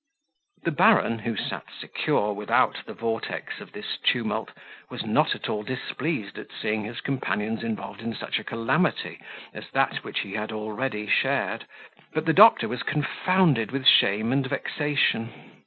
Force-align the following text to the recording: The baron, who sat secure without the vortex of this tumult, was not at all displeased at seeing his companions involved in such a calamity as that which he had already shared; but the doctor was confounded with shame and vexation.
The 0.63 0.71
baron, 0.71 1.19
who 1.19 1.37
sat 1.37 1.65
secure 1.79 2.33
without 2.33 2.77
the 2.87 2.95
vortex 2.95 3.61
of 3.61 3.71
this 3.73 3.99
tumult, 4.01 4.49
was 4.89 5.05
not 5.05 5.35
at 5.35 5.47
all 5.47 5.61
displeased 5.61 6.39
at 6.39 6.47
seeing 6.59 6.85
his 6.85 7.01
companions 7.01 7.63
involved 7.63 8.01
in 8.01 8.15
such 8.15 8.39
a 8.39 8.43
calamity 8.43 9.21
as 9.53 9.69
that 9.73 9.97
which 10.03 10.21
he 10.21 10.33
had 10.33 10.51
already 10.51 11.05
shared; 11.05 11.67
but 12.15 12.25
the 12.25 12.33
doctor 12.33 12.67
was 12.67 12.81
confounded 12.81 13.69
with 13.71 13.85
shame 13.85 14.33
and 14.33 14.47
vexation. 14.47 15.31